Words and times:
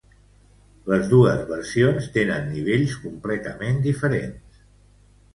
Les 0.91 1.09
dos 1.09 1.41
versions 1.49 2.07
tenen 2.15 2.47
nivells 2.53 2.95
completament 3.03 3.77
diferents. 3.85 4.57